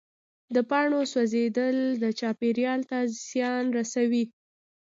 د 0.55 0.57
پاڼو 0.69 1.01
سوځېدل 1.13 1.77
چاپېریال 2.19 2.81
ته 2.89 2.97
زیان 3.29 3.65
رسوي. 3.77 4.23